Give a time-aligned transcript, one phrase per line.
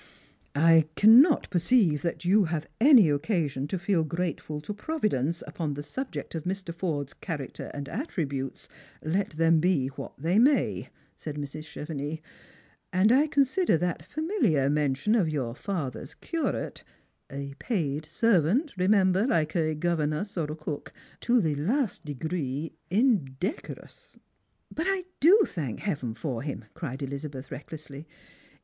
[0.73, 5.75] "I cannot perceive that you have any occasion to feel grate ful to Providence upon
[5.75, 6.73] the subject of Mr.
[6.73, 8.67] Forde's character and attributes,
[9.03, 11.65] let them be what they may," said Mrs.
[11.65, 12.19] Chevenix;"
[12.91, 16.83] and I consider that familiar mention of your father's curate—
[17.31, 20.93] a paid servant remember, like a governess or a cook—
[21.29, 24.17] to the last degree indecorous.""
[24.75, 28.07] But I do thank heaven for him," cried Elizabeth recklessly.